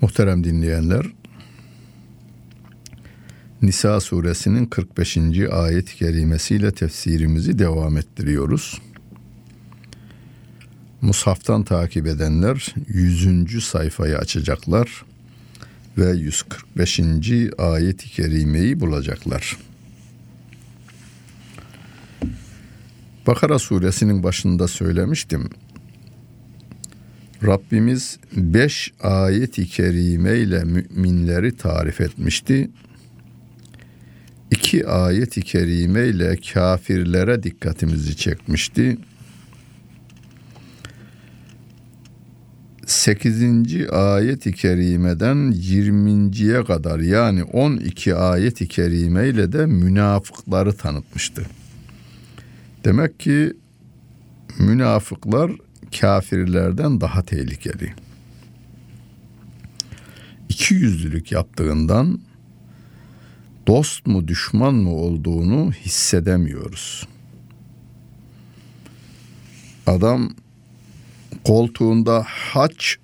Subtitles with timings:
[0.00, 1.06] Muhterem dinleyenler,
[3.62, 5.16] Nisa suresinin 45.
[5.50, 8.80] ayet-i kerimesiyle tefsirimizi devam ettiriyoruz.
[11.00, 13.64] Mushaftan takip edenler 100.
[13.64, 15.04] sayfayı açacaklar
[15.98, 17.00] ve 145.
[17.58, 19.56] ayet-i kerimeyi bulacaklar.
[23.26, 25.50] Bakara suresinin başında söylemiştim.
[27.46, 32.70] Rabbimiz beş ayet-i kerime ile müminleri tarif etmişti.
[34.50, 38.98] İki ayet-i kerime ile kafirlere dikkatimizi çekmişti.
[42.86, 43.42] 8.
[43.90, 51.46] ayet-i kerimeden 20.ye kadar yani 12 ayet-i kerime ile de münafıkları tanıtmıştı.
[52.84, 53.52] Demek ki
[54.58, 55.52] münafıklar
[56.00, 57.94] kafirlerden daha tehlikeli.
[60.48, 62.20] İki yüzlülük yaptığından
[63.66, 67.08] dost mu düşman mı olduğunu hissedemiyoruz.
[69.86, 70.34] Adam
[71.44, 72.96] koltuğunda haç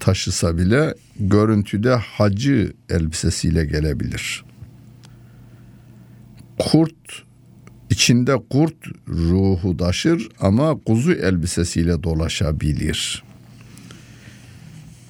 [0.00, 4.44] taşısa bile görüntüde hacı elbisesiyle gelebilir.
[6.58, 7.24] Kurt
[7.90, 8.76] içinde kurt
[9.08, 13.24] ruhu taşır ama kuzu elbisesiyle dolaşabilir.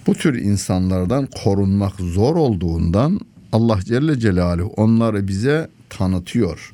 [0.06, 3.20] Bu tür insanlardan korunmak zor olduğundan
[3.52, 6.72] Allah Celle Celaluhu onları bize tanıtıyor.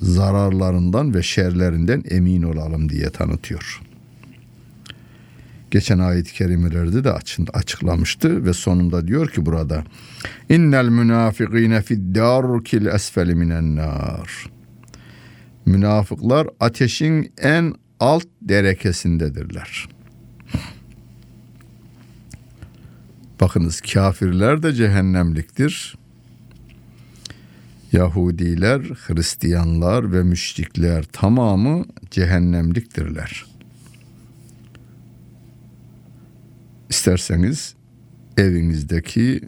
[0.00, 3.80] Zararlarından ve şerlerinden emin olalım diye tanıtıyor.
[5.70, 7.12] Geçen ayet-i kerimelerde de
[7.52, 9.84] açıklamıştı ve sonunda diyor ki burada
[10.48, 14.46] İnnel münafikine fid darkil esfeli minen nar.
[15.70, 19.88] Münafıklar ateşin en alt derekesindedirler.
[23.40, 25.98] Bakınız kafirler de cehennemliktir.
[27.92, 33.46] Yahudiler, Hristiyanlar ve müşrikler tamamı cehennemliktirler.
[36.88, 37.74] İsterseniz
[38.36, 39.40] evinizdeki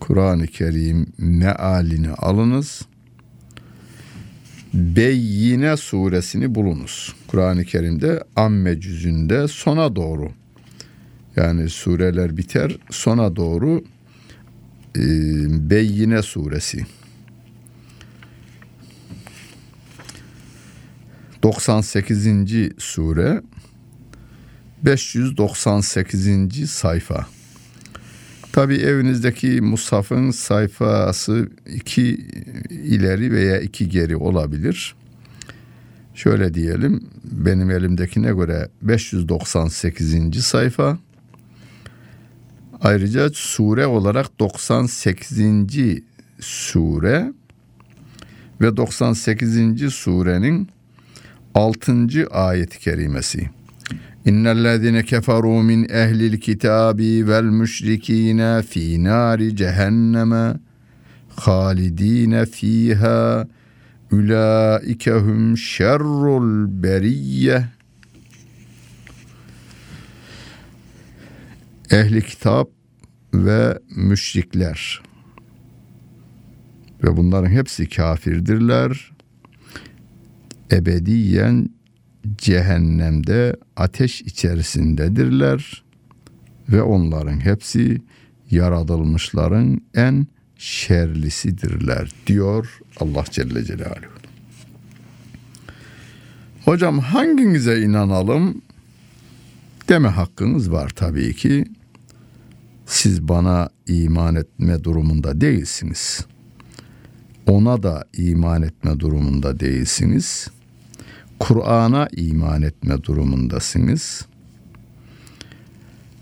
[0.00, 2.82] Kur'an-ı Kerim mealini alınız.
[4.76, 7.14] Beyyine suresini bulunuz.
[7.28, 10.32] Kur'an-ı Kerim'de amme cüzünde sona doğru
[11.36, 13.84] yani sureler biter sona doğru
[14.96, 15.00] e,
[15.70, 16.86] Beyyine suresi
[21.42, 22.28] 98.
[22.78, 23.42] sure
[24.84, 26.70] 598.
[26.70, 27.26] sayfa
[28.56, 32.02] Tabi evinizdeki mushafın sayfası iki
[32.70, 34.94] ileri veya iki geri olabilir.
[36.14, 40.44] Şöyle diyelim benim elimdekine göre 598.
[40.44, 40.98] sayfa
[42.80, 45.40] Ayrıca sure olarak 98.
[46.40, 47.32] sure
[48.60, 49.94] ve 98.
[49.94, 50.68] surenin
[51.54, 52.26] 6.
[52.30, 53.55] ayet-i kerimesi.
[54.24, 60.54] İnnellezine keferu min ehlil kitabi vel müşrikine fi nari cehenneme
[61.36, 63.46] halidine fiha
[64.12, 67.64] ulaike hum şerrul beriyye
[71.90, 72.68] ehli kitap
[73.34, 75.02] ve müşrikler
[77.04, 79.12] ve bunların hepsi kafirdirler.
[80.72, 81.75] Ebediyen
[82.38, 85.84] cehennemde ateş içerisindedirler
[86.68, 88.00] ve onların hepsi
[88.50, 90.26] yaratılmışların en
[90.58, 94.16] şerlisidirler diyor Allah Celle Celaluhu.
[96.64, 98.62] Hocam hanginize inanalım?
[99.88, 101.64] Deme hakkınız var tabii ki.
[102.86, 106.26] Siz bana iman etme durumunda değilsiniz.
[107.46, 110.48] Ona da iman etme durumunda değilsiniz.
[111.40, 114.26] Kur'an'a iman etme durumundasınız.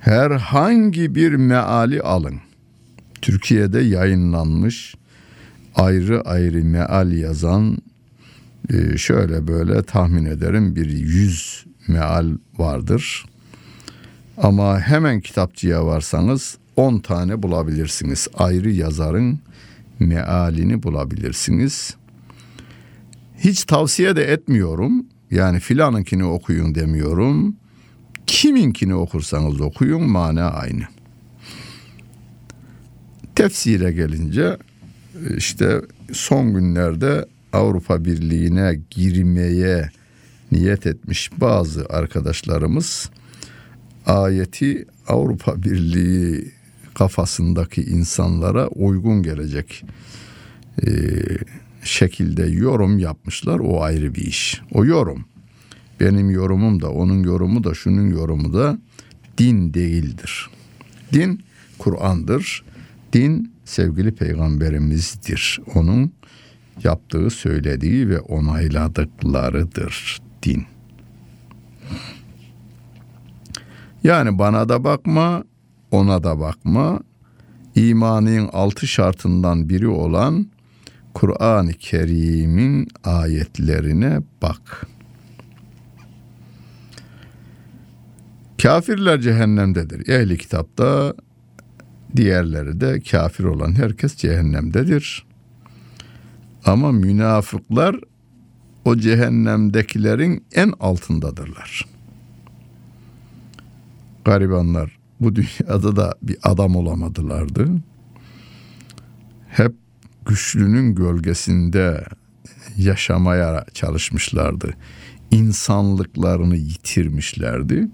[0.00, 2.40] Herhangi bir meali alın.
[3.22, 4.94] Türkiye'de yayınlanmış
[5.74, 7.78] ayrı ayrı meal yazan
[8.72, 12.26] e, şöyle böyle tahmin ederim bir yüz meal
[12.58, 13.24] vardır.
[14.36, 18.28] Ama hemen kitapçıya varsanız 10 tane bulabilirsiniz.
[18.34, 19.38] Ayrı yazarın
[19.98, 21.94] mealini bulabilirsiniz.
[23.44, 25.06] Hiç tavsiye de etmiyorum.
[25.30, 27.56] Yani filanınkini okuyun demiyorum.
[28.26, 30.84] Kiminkini okursanız okuyun mana aynı.
[33.34, 34.56] Tefsire gelince
[35.36, 35.80] işte
[36.12, 39.90] son günlerde Avrupa Birliği'ne girmeye
[40.52, 43.10] niyet etmiş bazı arkadaşlarımız
[44.06, 46.52] ayeti Avrupa Birliği
[46.94, 49.84] kafasındaki insanlara uygun gelecek
[50.86, 50.88] e,
[51.84, 53.58] şekilde yorum yapmışlar.
[53.58, 54.62] O ayrı bir iş.
[54.72, 55.24] O yorum.
[56.00, 58.78] Benim yorumum da onun yorumu da şunun yorumu da
[59.38, 60.50] din değildir.
[61.12, 61.44] Din
[61.78, 62.64] Kur'an'dır.
[63.12, 65.60] Din sevgili peygamberimizdir.
[65.74, 66.12] Onun
[66.84, 70.66] yaptığı, söylediği ve onayladıklarıdır din.
[74.04, 75.44] Yani bana da bakma,
[75.90, 77.00] ona da bakma.
[77.74, 80.46] İmanın altı şartından biri olan
[81.14, 84.86] Kur'an-ı Kerim'in ayetlerine bak.
[88.62, 90.08] Kafirler cehennemdedir.
[90.08, 91.14] Ehli kitapta
[92.16, 95.26] diğerleri de kafir olan herkes cehennemdedir.
[96.64, 98.00] Ama münafıklar
[98.84, 101.86] o cehennemdekilerin en altındadırlar.
[104.24, 107.68] Garibanlar bu dünyada da bir adam olamadılardı.
[109.48, 109.83] Hep
[110.26, 112.04] güçlünün gölgesinde
[112.76, 114.74] yaşamaya çalışmışlardı.
[115.30, 117.88] İnsanlıklarını yitirmişlerdi.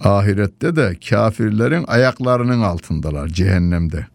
[0.00, 4.06] Ahirette de kafirlerin ayaklarının altındalar cehennemde.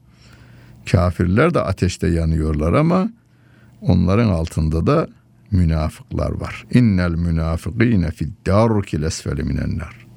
[0.92, 3.10] Kafirler de ateşte yanıyorlar ama
[3.82, 5.08] onların altında da
[5.52, 6.66] münafıklar var.
[6.74, 10.08] İnnel münafıkîne fid darkil esfeli minennar.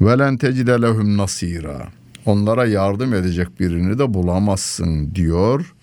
[0.00, 1.88] Ve tecide lehum nasira.
[2.26, 5.74] Onlara yardım edecek birini de bulamazsın diyor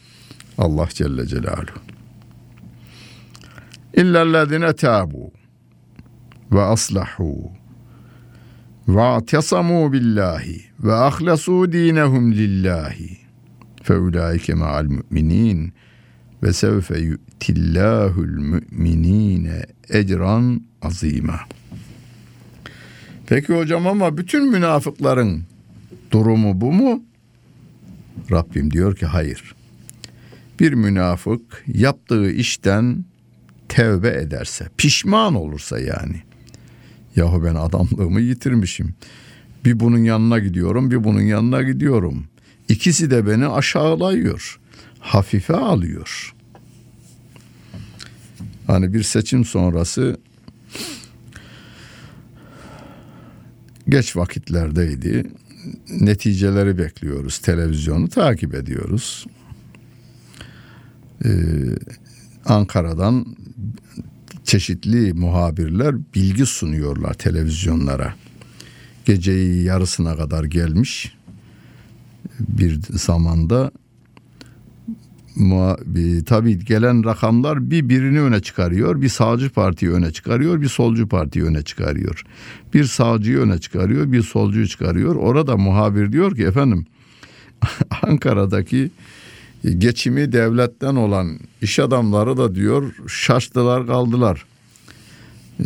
[0.57, 1.80] Allah Celle Celaluhu.
[3.94, 5.31] İllellezine tabu
[6.51, 7.51] ve aslahu
[8.88, 13.18] ve atesamu billahi ve ahlasu dinehum lillahi
[13.83, 15.74] fe ulaike ma'al mu'minin
[16.44, 21.39] ve sevfe yu'tillahul müminine ecran azima.
[23.27, 25.44] Peki hocam ama bütün münafıkların
[26.12, 27.03] durumu bu mu?
[28.31, 29.56] Rabbim diyor ki hayır.
[30.59, 33.06] Bir münafık yaptığı işten
[33.69, 36.21] tevbe ederse, pişman olursa yani.
[37.15, 38.95] Yahu ben adamlığımı yitirmişim.
[39.65, 42.27] Bir bunun yanına gidiyorum, bir bunun yanına gidiyorum.
[42.69, 44.59] İkisi de beni aşağılıyor
[45.07, 46.33] hafife alıyor.
[48.68, 50.18] Hani bir seçim sonrası
[53.89, 55.24] geç vakitlerdeydi.
[55.89, 57.39] Neticeleri bekliyoruz.
[57.39, 59.25] Televizyonu takip ediyoruz.
[61.25, 61.30] Ee,
[62.46, 63.25] Ankara'dan
[64.44, 68.14] çeşitli muhabirler bilgi sunuyorlar televizyonlara.
[69.06, 71.18] Geceyi yarısına kadar gelmiş
[72.40, 73.72] bir zamanda
[76.25, 79.02] tabii gelen rakamlar bir birini öne çıkarıyor.
[79.02, 82.24] Bir sağcı partiyi öne çıkarıyor, bir solcu partiyi öne çıkarıyor.
[82.74, 85.16] Bir sağcıyı öne çıkarıyor, bir solcuyu çıkarıyor.
[85.16, 86.86] Orada muhabir diyor ki efendim
[88.01, 88.91] Ankara'daki
[89.64, 94.46] geçimi devletten olan iş adamları da diyor şaştılar kaldılar.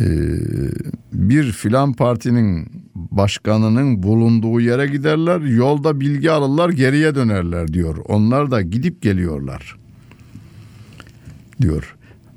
[1.12, 7.96] bir filan partinin başkanının bulunduğu yere giderler, yolda bilgi alırlar, geriye dönerler diyor.
[8.04, 9.76] Onlar da gidip geliyorlar.
[11.60, 11.96] diyor.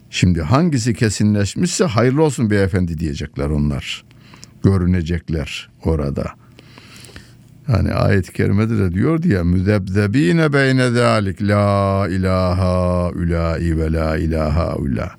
[0.10, 4.06] Şimdi hangisi kesinleşmişse hayırlı olsun beyefendi diyecekler onlar.
[4.64, 6.45] Görünecekler orada.
[7.68, 14.76] Yani ayet-i kerimede de diyor diye müzebzebine beyne zalik la ilaha ulai ve la ilaha
[14.76, 15.16] ula.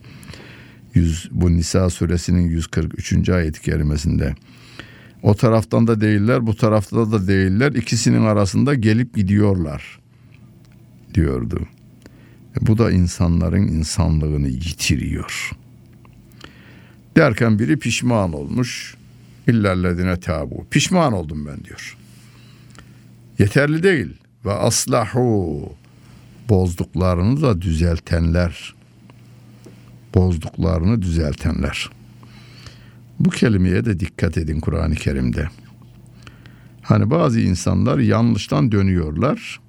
[0.95, 3.29] 100, bu Nisa suresinin 143.
[3.29, 4.35] ayet-i kerimesinde.
[5.23, 7.73] O taraftan da değiller, bu tarafta da değiller.
[7.73, 9.99] İkisinin arasında gelip gidiyorlar
[11.15, 11.61] diyordu.
[12.61, 15.51] Bu da insanların insanlığını yitiriyor.
[17.17, 18.95] Derken biri pişman olmuş.
[19.49, 20.67] İllellezine tabu.
[20.71, 21.97] Pişman oldum ben diyor.
[23.39, 24.15] Yeterli değil.
[24.45, 25.73] Ve aslahu.
[26.49, 28.77] Bozduklarını da düzeltenler
[30.17, 31.91] bozduklarını düzeltenler.
[33.21, 35.49] Bu kelimeye de dikkat edin Kur'an-ı Kerim'de.
[36.83, 39.61] Hani bazı insanlar yanlıştan dönüyorlar.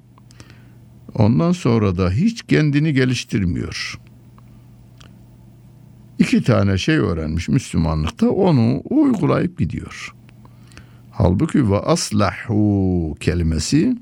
[1.15, 3.99] Ondan sonra da hiç kendini geliştirmiyor.
[6.19, 10.15] İki tane şey öğrenmiş Müslümanlıkta onu uygulayıp gidiyor.
[11.17, 13.97] Halbuki ve aslahu kelimesi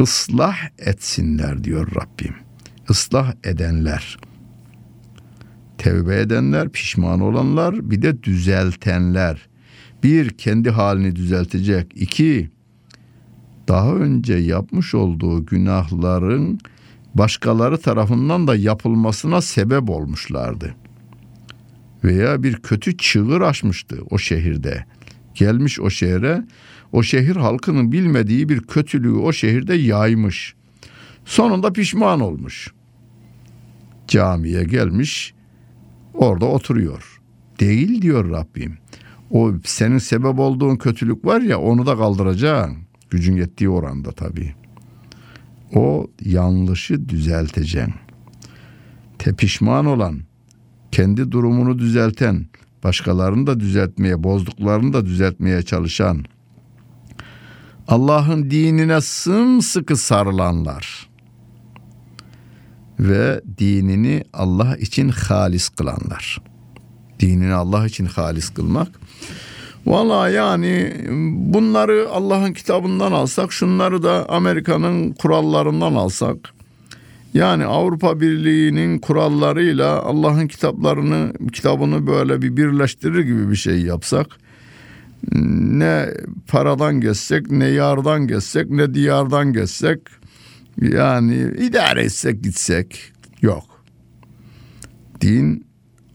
[0.00, 2.34] ıslah etsinler diyor Rabbim.
[2.90, 4.18] Islah edenler.
[5.78, 9.48] Tevbe edenler, pişman olanlar, bir de düzeltenler.
[10.02, 11.92] Bir, kendi halini düzeltecek.
[11.94, 12.50] İki,
[13.68, 16.60] daha önce yapmış olduğu günahların
[17.14, 20.74] başkaları tarafından da yapılmasına sebep olmuşlardı.
[22.04, 24.84] Veya bir kötü çığır açmıştı o şehirde.
[25.34, 26.44] Gelmiş o şehre,
[26.92, 30.54] o şehir halkının bilmediği bir kötülüğü o şehirde yaymış.
[31.24, 32.72] Sonunda pişman olmuş.
[34.08, 35.34] Camiye gelmiş,
[36.14, 37.20] orada oturuyor.
[37.60, 38.78] Değil diyor Rabbim.
[39.30, 42.76] O senin sebep olduğun kötülük var ya onu da kaldıracaksın.
[43.10, 44.54] Gücün yettiği oranda tabii.
[45.74, 47.94] O yanlışı düzelteceksin.
[49.18, 50.20] Tepişman olan,
[50.92, 52.46] kendi durumunu düzelten,
[52.84, 56.24] başkalarını da düzeltmeye, bozduklarını da düzeltmeye çalışan,
[57.88, 61.08] Allah'ın dinine sımsıkı sarılanlar
[63.00, 66.38] ve dinini Allah için halis kılanlar.
[67.20, 68.88] Dinini Allah için halis kılmak.
[69.86, 70.94] Valla yani
[71.34, 76.36] bunları Allah'ın kitabından alsak, şunları da Amerika'nın kurallarından alsak,
[77.34, 84.26] yani Avrupa Birliği'nin kurallarıyla Allah'ın kitaplarını, kitabını böyle bir birleştirir gibi bir şey yapsak,
[85.32, 86.08] ne
[86.48, 90.00] paradan geçsek, ne yardan geçsek, ne diyardan geçsek,
[90.80, 93.12] yani idare etsek gitsek
[93.42, 93.64] yok.
[95.20, 95.66] Din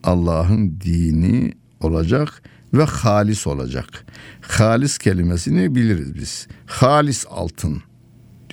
[0.04, 2.44] Allah'ın dini olacak
[2.74, 4.06] ve halis olacak.
[4.42, 6.48] Halis kelimesini biliriz biz.
[6.66, 7.82] Halis altın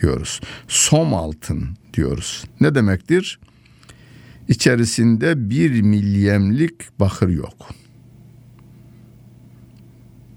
[0.04, 0.40] diyoruz.
[0.68, 2.44] Som altın diyoruz.
[2.60, 3.40] Ne demektir?
[4.48, 7.70] İçerisinde bir milyemlik bakır yok.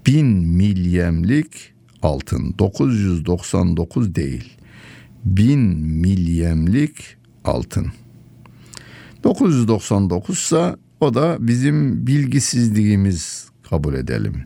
[0.06, 1.72] Bin milyemlik
[2.02, 2.54] altın.
[2.58, 4.56] 999 değil.
[5.24, 7.86] Bin milyemlik altın.
[9.24, 14.44] 999 ise o da bizim bilgisizliğimiz kabul edelim.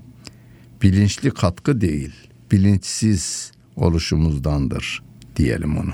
[0.83, 2.13] Bilinçli katkı değil,
[2.53, 5.93] bilinçsiz oluşumuzdandır diyelim onu.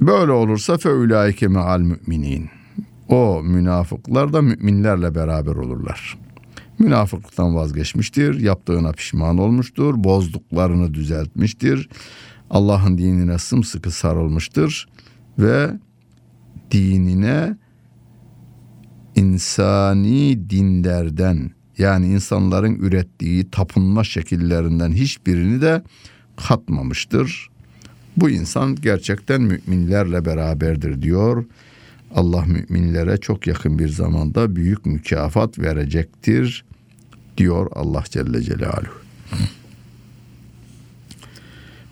[0.00, 2.50] Böyle olursa fe ulaike me'al müminin.
[3.08, 6.18] O münafıklar da müminlerle beraber olurlar.
[6.78, 11.88] Münafıklıktan vazgeçmiştir, yaptığına pişman olmuştur, bozduklarını düzeltmiştir.
[12.50, 14.88] Allah'ın dinine sımsıkı sarılmıştır
[15.38, 15.70] ve
[16.70, 17.56] dinine
[19.14, 25.82] insani dinlerden yani insanların ürettiği tapınma şekillerinden hiçbirini de
[26.36, 27.48] katmamıştır.
[28.16, 31.44] Bu insan gerçekten müminlerle beraberdir diyor.
[32.14, 36.64] Allah müminlere çok yakın bir zamanda büyük mükafat verecektir
[37.36, 39.02] diyor Allah Celle Celaluhu.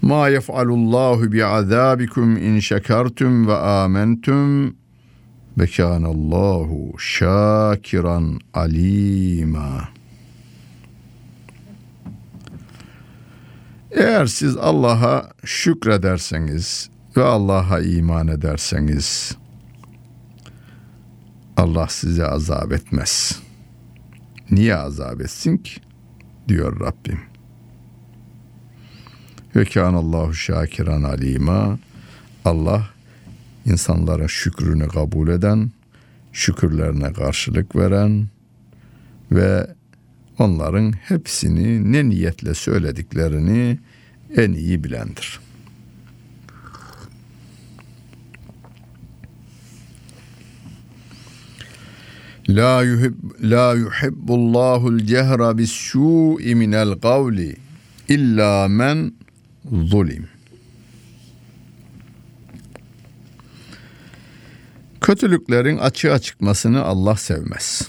[0.03, 4.75] Ma yef'alullahu bi'azabikum in şekertum ve amentum
[5.59, 9.89] ve kânallahu şakiran alima.
[13.91, 19.37] Eğer siz Allah'a şükrederseniz ve Allah'a iman ederseniz
[21.57, 23.43] Allah size azap etmez.
[24.51, 25.81] Niye azap etsin ki?
[26.49, 27.21] diyor Rabbim.
[29.57, 31.79] Ve kânallahu şakiran alima.
[32.45, 32.85] Allah
[33.67, 35.71] insanlara şükrünü kabul eden,
[36.33, 38.27] şükürlerine karşılık veren
[39.33, 39.67] ve
[40.39, 43.79] onların hepsini ne niyetle söylediklerini
[44.37, 45.41] en iyi bilendir.
[52.49, 57.57] La yuhib la yuhibbullahul cehra bis su'i minel kavli
[58.09, 59.13] illa men
[59.73, 60.40] zulim.
[65.11, 67.89] Kötülüklerin açığa çıkmasını Allah sevmez.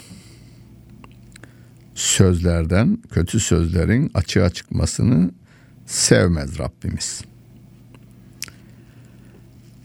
[1.96, 5.32] Sözlerden, kötü sözlerin açığa çıkmasını
[5.86, 7.22] sevmez Rabbimiz.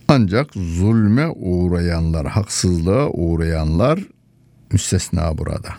[0.08, 4.00] Ancak zulme uğrayanlar, haksızlığa uğrayanlar
[4.72, 5.74] müstesna burada.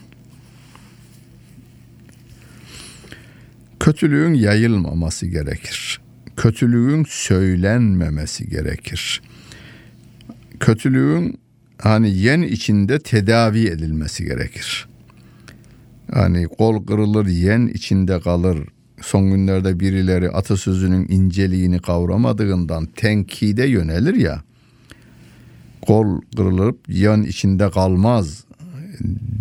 [3.79, 6.01] Kötülüğün yayılmaması gerekir.
[6.35, 9.21] Kötülüğün söylenmemesi gerekir.
[10.59, 11.46] Kötülüğün
[11.81, 14.87] hani yen içinde tedavi edilmesi gerekir.
[16.13, 18.59] Hani kol kırılır yen içinde kalır.
[19.01, 24.41] Son günlerde birileri atasözünün inceliğini kavramadığından tenkide yönelir ya.
[25.81, 28.43] Kol kırılıp yan içinde kalmaz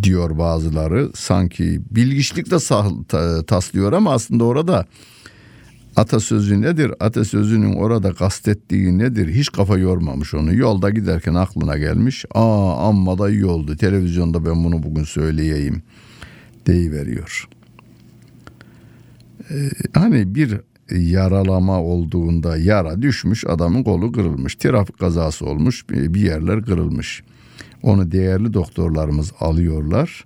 [0.03, 1.11] diyor bazıları.
[1.15, 2.57] Sanki bilgiçlik de
[3.45, 4.87] taslıyor ama aslında orada
[5.97, 6.93] atasözü nedir?
[7.01, 9.35] Atasözünün orada kastettiği nedir?
[9.35, 10.55] Hiç kafa yormamış onu.
[10.55, 12.25] Yolda giderken aklına gelmiş.
[12.35, 13.77] Aa amma da iyi oldu.
[13.77, 15.83] Televizyonda ben bunu bugün söyleyeyim
[16.67, 17.49] deyiveriyor.
[19.51, 20.61] Ee, hani bir
[20.91, 24.55] yaralama olduğunda yara düşmüş adamın kolu kırılmış.
[24.55, 27.23] Trafik kazası olmuş bir yerler kırılmış.
[27.83, 30.25] Onu değerli doktorlarımız alıyorlar.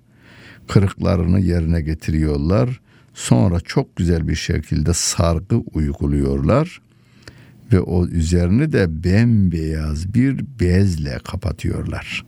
[0.67, 2.79] Kırıklarını yerine getiriyorlar.
[3.13, 6.81] Sonra çok güzel bir şekilde sargı uyguluyorlar
[7.73, 12.25] ve o üzerini de bembeyaz bir bezle kapatıyorlar.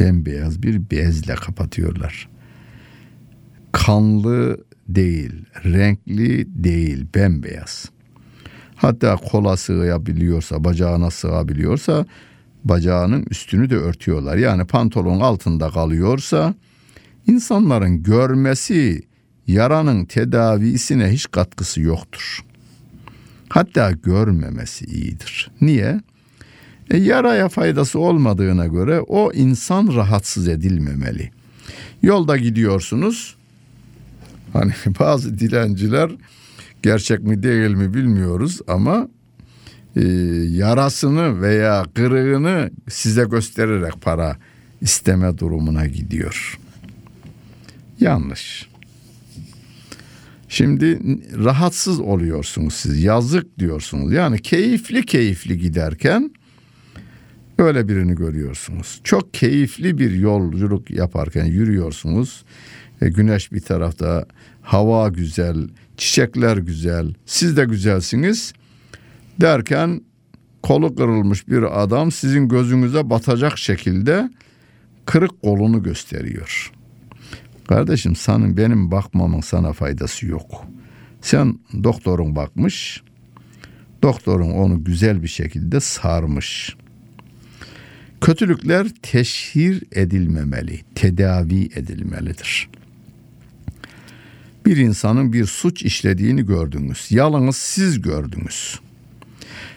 [0.00, 2.28] Bembeyaz bir bezle kapatıyorlar.
[3.72, 5.32] Kanlı değil,
[5.64, 7.90] renkli değil, bembeyaz.
[8.76, 12.06] Hatta kola sığabiliyorsa, bacağına sığabiliyorsa
[12.64, 14.36] bacağının üstünü de örtüyorlar.
[14.36, 16.54] Yani pantolon altında kalıyorsa
[17.26, 19.02] insanların görmesi
[19.46, 22.44] yaranın tedavisine hiç katkısı yoktur.
[23.48, 25.50] Hatta görmemesi iyidir.
[25.60, 26.00] Niye?
[26.90, 31.30] E, yaraya faydası olmadığına göre o insan rahatsız edilmemeli.
[32.02, 33.36] Yolda gidiyorsunuz.
[34.52, 36.10] Hani bazı dilenciler
[36.82, 39.08] gerçek mi değil mi bilmiyoruz ama
[39.96, 40.02] e,
[40.50, 44.36] yarasını veya kırığını size göstererek para
[44.80, 46.58] isteme durumuna gidiyor.
[48.00, 48.68] Yanlış.
[50.56, 50.98] Şimdi
[51.44, 53.02] rahatsız oluyorsunuz siz.
[53.02, 54.12] Yazık diyorsunuz.
[54.12, 56.30] Yani keyifli keyifli giderken
[57.58, 59.00] öyle birini görüyorsunuz.
[59.04, 62.44] Çok keyifli bir yolculuk yaparken yürüyorsunuz.
[63.00, 64.26] E, güneş bir tarafta,
[64.62, 68.52] hava güzel, çiçekler güzel, siz de güzelsiniz.
[69.40, 70.00] Derken
[70.62, 74.30] kolu kırılmış bir adam sizin gözünüze batacak şekilde
[75.06, 76.72] kırık kolunu gösteriyor.
[77.68, 80.66] Kardeşim senin benim bakmamın sana faydası yok.
[81.20, 83.02] Sen doktorun bakmış.
[84.02, 86.76] Doktorun onu güzel bir şekilde sarmış.
[88.20, 92.68] Kötülükler teşhir edilmemeli, tedavi edilmelidir.
[94.66, 97.06] Bir insanın bir suç işlediğini gördünüz.
[97.10, 98.80] Yalnız siz gördünüz.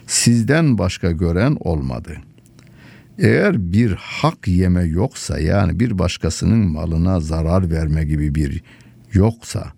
[0.06, 2.29] Sizden başka gören olmadı.''
[3.20, 8.62] Eğer bir hak yeme yoksa yani bir başkasının malına zarar verme gibi bir
[9.12, 9.72] yoksa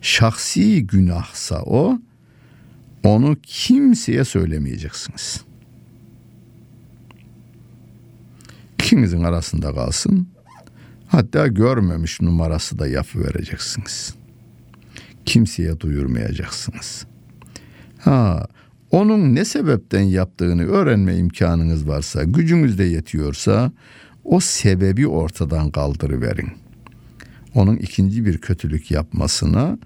[0.00, 1.98] şahsi günahsa o
[3.02, 5.44] onu kimseye söylemeyeceksiniz.
[8.78, 10.28] İkinizin arasında kalsın.
[11.06, 14.14] Hatta görmemiş numarası da yapı vereceksiniz.
[15.24, 17.06] Kimseye duyurmayacaksınız.
[17.98, 18.46] Ha,
[18.94, 23.72] onun ne sebepten yaptığını öğrenme imkanınız varsa, gücünüz de yetiyorsa
[24.24, 26.48] o sebebi ortadan kaldırıverin.
[27.54, 29.78] Onun ikinci bir kötülük yapmasına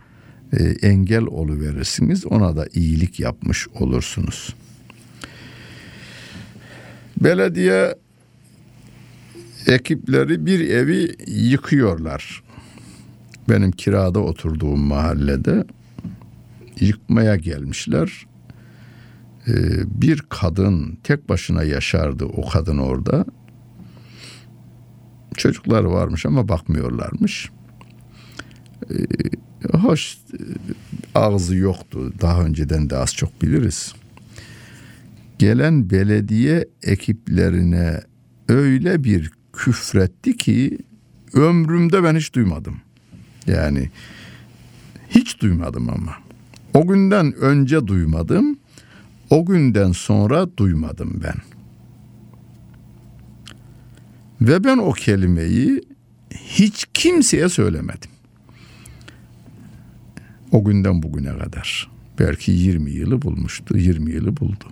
[0.53, 2.27] e, engel oluverirsiniz.
[2.27, 4.55] Ona da iyilik yapmış olursunuz.
[7.23, 7.95] Belediye
[9.67, 12.43] ekipleri bir evi yıkıyorlar.
[13.49, 15.65] Benim kirada oturduğum mahallede
[16.81, 18.27] yıkmaya gelmişler.
[19.49, 19.53] Ee,
[20.03, 23.25] bir kadın tek başına yaşardı o kadın orada.
[25.37, 27.51] Çocuklar varmış ama bakmıyorlarmış.
[28.91, 30.39] Ee, hoş e,
[31.15, 32.13] ağzı yoktu.
[32.21, 33.95] Daha önceden de az çok biliriz.
[35.39, 38.01] Gelen belediye ekiplerine
[38.49, 40.79] öyle bir küfretti ki
[41.35, 42.77] ömrümde ben hiç duymadım.
[43.47, 43.91] Yani
[45.11, 46.17] hiç duymadım ama.
[46.75, 48.58] O günden önce duymadım.
[49.31, 51.35] O günden sonra duymadım ben.
[54.41, 55.83] Ve ben o kelimeyi
[56.35, 58.11] hiç kimseye söylemedim.
[60.53, 61.91] O günden bugüne kadar.
[62.19, 64.65] Belki 20 yılı bulmuştu, 20 yılı buldu.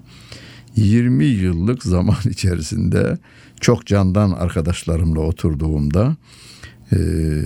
[0.76, 3.18] 20 yıllık zaman içerisinde
[3.60, 6.16] çok candan arkadaşlarımla oturduğumda
[6.92, 6.96] e,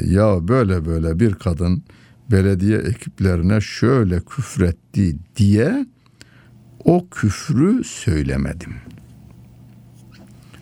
[0.06, 1.82] ya böyle böyle bir kadın
[2.30, 5.86] belediye ekiplerine şöyle küfretti diye
[6.84, 8.74] o küfrü söylemedim.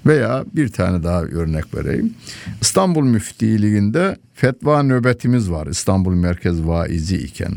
[0.06, 2.14] Veya bir tane daha örnek vereyim.
[2.60, 5.66] İstanbul Müftiliğinde fetva nöbetimiz var.
[5.66, 7.54] İstanbul Merkez Vaizi iken.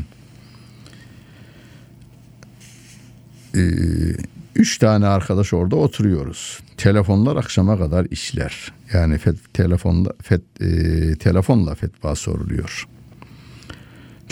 [3.54, 3.60] Ee,
[4.54, 6.60] üç tane arkadaş orada oturuyoruz.
[6.76, 8.72] Telefonlar akşama kadar işler.
[8.92, 12.88] Yani fet, telefonla fet, e, telefonla fetva soruluyor.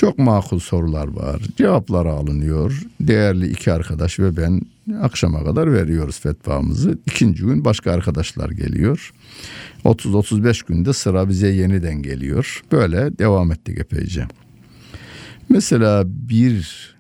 [0.01, 1.43] Çok makul sorular var.
[1.57, 2.83] Cevapları alınıyor.
[3.01, 4.61] Değerli iki arkadaş ve ben
[5.03, 6.99] Akşama kadar veriyoruz fetvamızı.
[7.07, 9.13] İkinci gün başka arkadaşlar geliyor.
[9.85, 12.63] 30-35 günde sıra bize yeniden geliyor.
[12.73, 14.27] Böyle devam ettik epeyce.
[15.49, 16.97] Mesela bir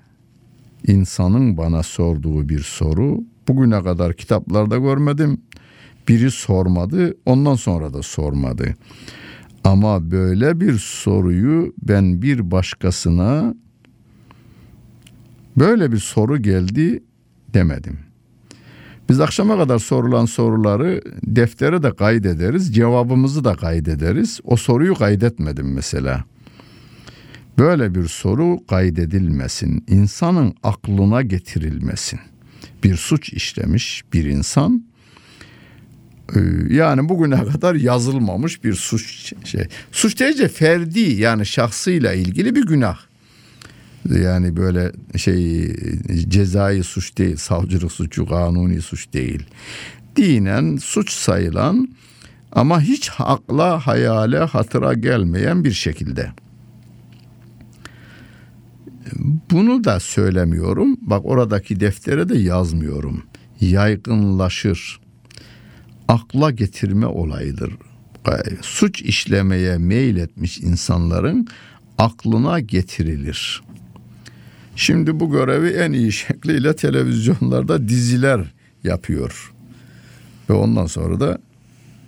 [0.86, 5.40] insanın bana sorduğu bir soru bugüne kadar kitaplarda görmedim.
[6.08, 8.74] Biri sormadı, ondan sonra da sormadı.
[9.64, 13.54] Ama böyle bir soruyu ben bir başkasına
[15.56, 17.02] böyle bir soru geldi
[17.54, 17.98] demedim.
[19.08, 24.40] Biz akşama kadar sorulan soruları deftere de kaydederiz, cevabımızı da kaydederiz.
[24.44, 26.24] O soruyu kaydetmedim mesela.
[27.58, 32.20] Böyle bir soru kaydedilmesin, insanın aklına getirilmesin.
[32.84, 34.84] Bir suç işlemiş bir insan,
[36.70, 39.64] yani bugüne kadar yazılmamış bir suç şey.
[39.92, 42.98] Suç deyince ferdi yani şahsıyla ilgili bir günah.
[44.10, 45.72] Yani böyle şey
[46.28, 49.42] cezai suç değil, savcılık suçu, kanuni suç değil.
[50.16, 51.88] Dinen suç sayılan
[52.52, 56.30] ama hiç akla, hayale, hatıra gelmeyen bir şekilde.
[59.50, 60.96] Bunu da söylemiyorum.
[61.00, 63.22] Bak oradaki deftere de yazmıyorum.
[63.60, 64.99] Yaygınlaşır.
[66.10, 67.72] Akla getirme olayıdır.
[68.62, 71.48] Suç işlemeye meyletmiş insanların
[71.98, 73.62] aklına getirilir.
[74.76, 79.52] Şimdi bu görevi en iyi şekliyle televizyonlarda diziler yapıyor.
[80.50, 81.38] Ve ondan sonra da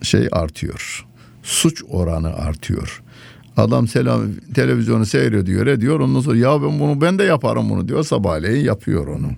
[0.03, 1.07] şey artıyor.
[1.43, 3.03] Suç oranı artıyor.
[3.57, 4.23] Adam selam
[4.55, 9.07] televizyonu seyrediyor ediyor ondan sonra ya ben bunu ben de yaparım bunu diyor sabahleyin yapıyor
[9.07, 9.33] onu.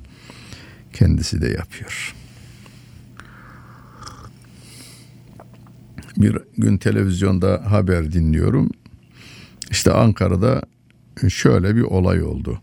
[0.93, 2.15] Kendisi de yapıyor.
[6.17, 8.71] Bir gün televizyonda haber dinliyorum.
[9.71, 10.63] İşte Ankara'da
[11.29, 12.61] şöyle bir olay oldu.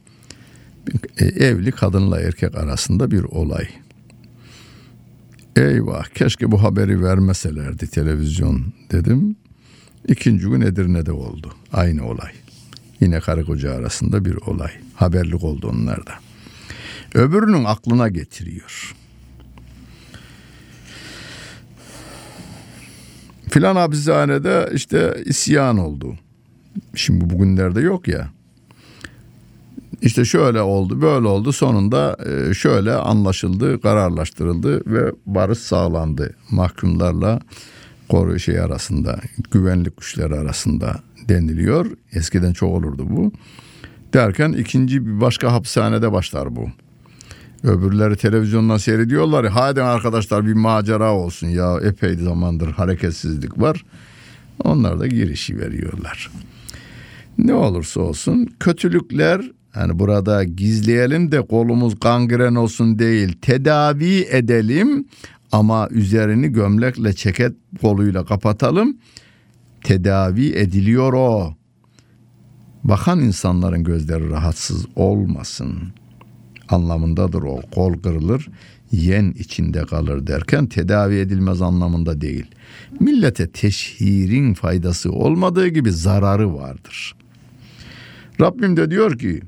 [1.18, 3.68] E, evli kadınla erkek arasında bir olay.
[5.56, 9.36] Eyvah keşke bu haberi vermeselerdi televizyon dedim.
[10.08, 12.32] İkinci gün Edirne'de oldu aynı olay.
[13.00, 14.72] Yine karı koca arasında bir olay.
[14.96, 16.14] Haberlik oldu onlarda.
[17.14, 18.96] Öbürünün aklına getiriyor.
[23.52, 26.16] Filan hapishanede işte isyan oldu.
[26.96, 28.30] Şimdi bugünlerde yok ya.
[30.02, 31.52] İşte şöyle oldu, böyle oldu.
[31.52, 37.40] Sonunda e, şöyle anlaşıldı, kararlaştırıldı ve barış sağlandı mahkumlarla
[38.10, 39.20] koru şey arasında,
[39.52, 41.86] güvenlik güçleri arasında deniliyor.
[42.14, 43.32] Eskiden çok olurdu bu.
[44.14, 46.70] Derken ikinci bir başka hapishanede başlar bu.
[47.63, 49.45] Öbürleri televizyondan seyrediyorlar.
[49.47, 53.86] Hadi arkadaşlar bir macera olsun ya epey zamandır hareketsizlik var.
[54.63, 56.32] Onlar da girişi veriyorlar.
[57.38, 65.06] Ne olursa olsun kötülükler yani burada gizleyelim de kolumuz gangren olsun değil tedavi edelim
[65.52, 68.97] ama üzerini gömlekle çeket koluyla kapatalım.
[69.84, 71.56] Tedavi ediliyor o.
[72.84, 75.93] Bakan insanların gözleri rahatsız olmasın
[76.74, 77.62] anlamındadır o.
[77.76, 78.50] Kol kırılır,
[78.92, 82.46] yen içinde kalır derken tedavi edilmez anlamında değil.
[83.00, 87.16] Millete teşhirin faydası olmadığı gibi zararı vardır.
[88.42, 89.42] Rabbim de diyor ki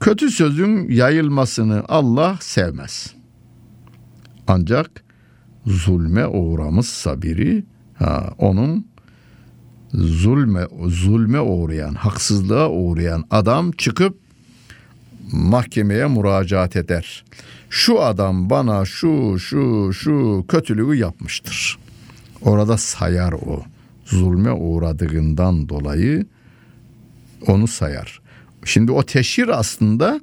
[0.00, 3.14] kötü sözün yayılmasını Allah sevmez.
[4.46, 5.04] Ancak
[5.66, 8.86] zulme uğramışsa biri ha, onun
[9.94, 14.18] zulme zulme uğrayan, haksızlığa uğrayan adam çıkıp
[15.32, 17.24] mahkemeye müracaat eder.
[17.70, 21.78] Şu adam bana şu şu şu kötülüğü yapmıştır.
[22.42, 23.62] Orada sayar o.
[24.04, 26.26] Zulme uğradığından dolayı
[27.46, 28.20] onu sayar.
[28.64, 30.20] Şimdi o teşhir aslında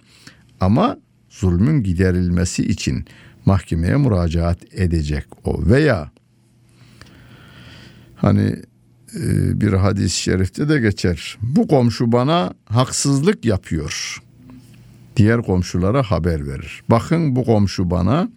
[0.59, 0.97] ama
[1.29, 3.05] zulmün giderilmesi için
[3.45, 6.11] mahkemeye müracaat edecek o veya
[8.15, 8.55] hani
[9.15, 11.37] e, bir hadis-i şerifte de geçer.
[11.41, 14.21] Bu komşu bana haksızlık yapıyor
[15.17, 16.83] diğer komşulara haber verir.
[16.89, 18.29] Bakın bu komşu bana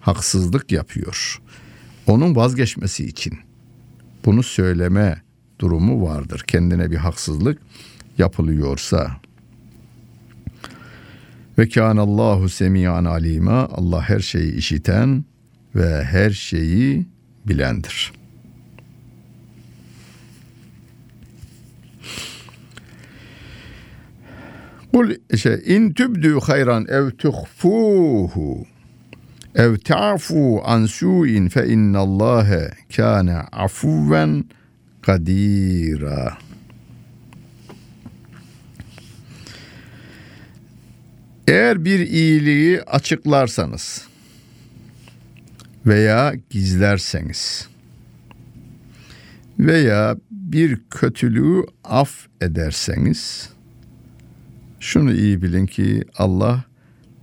[0.00, 1.40] haksızlık yapıyor.
[2.06, 3.38] Onun vazgeçmesi için
[4.24, 5.22] bunu söyleme
[5.58, 6.44] durumu vardır.
[6.46, 7.58] Kendine bir haksızlık
[8.18, 9.16] yapılıyorsa.
[11.58, 13.68] Ve kânallahu semiyan alima.
[13.72, 15.24] Allah her şeyi işiten
[15.74, 17.06] ve her şeyi
[17.48, 18.12] bilendir.
[24.98, 28.66] Kul şey in tübdü hayran ev tuhfuhu
[29.54, 34.44] ev ta'fu an su'in fe innallâhe kâne afuven
[35.02, 36.38] kadira.
[41.48, 44.08] Eğer bir iyiliği açıklarsanız
[45.86, 47.68] veya gizlerseniz
[49.58, 53.57] veya bir kötülüğü af ederseniz
[54.80, 56.64] şunu iyi bilin ki Allah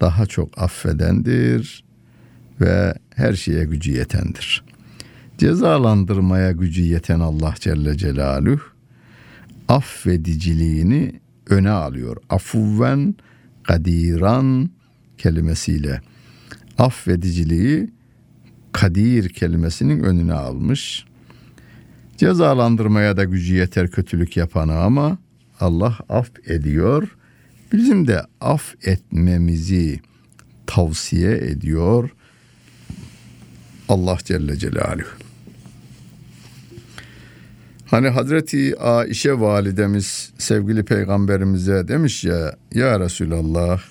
[0.02, 1.84] daha çok affedendir
[2.62, 4.64] ve her şeye gücü yetendir.
[5.38, 8.62] Cezalandırmaya gücü yeten Allah Celle Celaluhu
[9.68, 12.18] affediciliğini öne alıyor.
[12.30, 13.16] Afuvven
[13.64, 14.70] kadiran
[15.18, 16.02] kelimesiyle
[16.78, 17.90] affediciliği
[18.72, 21.06] kadir kelimesinin önüne almış.
[22.18, 25.18] Cezalandırmaya da gücü yeter kötülük yapanı ama
[25.60, 27.18] Allah af ediyor.
[27.76, 30.00] Bizim de af etmemizi
[30.68, 32.10] tavsiye ediyor
[33.90, 35.08] Allah Celle Celaluhu.
[37.86, 43.82] Hani Hazreti Aişe validemiz sevgili peygamberimize demiş ya ya Resulallah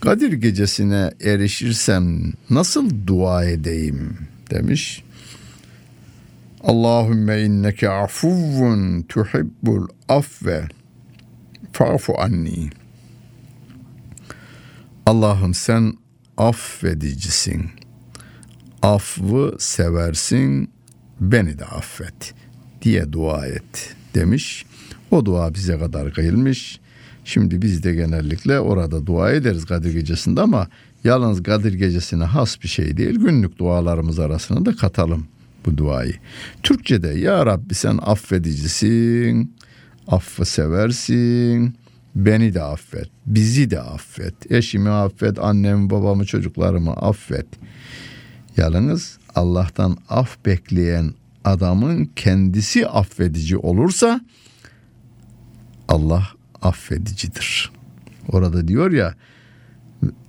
[0.00, 4.18] Kadir gecesine erişirsem nasıl dua edeyim
[4.50, 5.04] demiş.
[6.64, 10.68] Allahümme inneke afuvun tuhibbul afve
[11.72, 12.81] fa'fu anni.
[15.12, 15.92] Allah'ım sen
[16.36, 17.70] affedicisin.
[18.82, 20.70] Affı seversin,
[21.20, 22.34] beni de affet
[22.82, 24.66] diye dua et demiş.
[25.10, 26.80] O dua bize kadar kıyılmış.
[27.24, 30.68] Şimdi biz de genellikle orada dua ederiz Kadir Gecesi'nde ama
[31.04, 33.14] yalnız Kadir Gecesi'ne has bir şey değil.
[33.14, 35.26] Günlük dualarımız arasına da katalım
[35.66, 36.14] bu duayı.
[36.62, 39.56] Türkçe'de Ya Rabbi sen affedicisin,
[40.08, 41.81] affı seversin,
[42.14, 47.46] beni de affet, bizi de affet, eşimi affet, annemi, babamı, çocuklarımı affet.
[48.56, 54.20] Yalnız Allah'tan af bekleyen adamın kendisi affedici olursa
[55.88, 56.28] Allah
[56.62, 57.72] affedicidir.
[58.28, 59.14] Orada diyor ya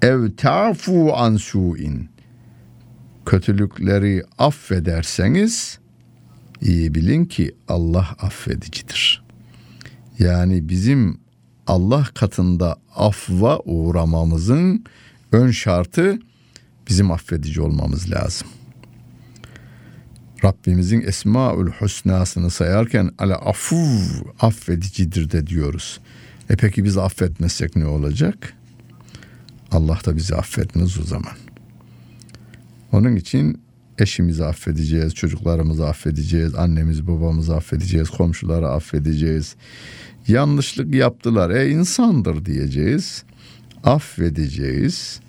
[0.02, 2.10] ev tafu an su'in
[3.26, 5.80] kötülükleri affederseniz
[6.62, 9.24] iyi bilin ki Allah affedicidir.
[10.20, 11.23] Yani bizim
[11.68, 14.84] Allah katında afva uğramamızın
[15.32, 16.20] ön şartı
[16.90, 18.48] bizim affedici olmamız lazım.
[20.44, 24.00] Rabbimizin Esmaül Hüsna'sını sayarken ala afuv
[24.40, 26.00] affedicidir de diyoruz.
[26.50, 28.54] E peki biz affetmezsek ne olacak?
[29.72, 31.34] Allah da bizi affetmez o zaman.
[32.92, 33.62] Onun için
[34.00, 39.56] eşimizi affedeceğiz, çocuklarımızı affedeceğiz, annemiz babamızı affedeceğiz, komşuları affedeceğiz.
[40.28, 43.24] Yanlışlık yaptılar, e insandır diyeceğiz.
[43.84, 45.20] Affedeceğiz.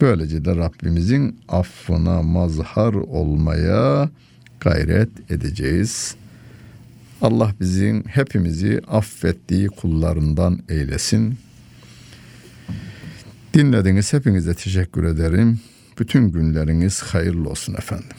[0.00, 4.10] Böylece de Rabbimizin affına mazhar olmaya
[4.60, 6.14] gayret edeceğiz.
[7.22, 11.38] Allah bizim hepimizi affettiği kullarından eylesin.
[13.54, 15.60] Dinlediniz hepinize teşekkür ederim.
[15.98, 18.16] Bütün günleriniz hayırlı olsun efendim.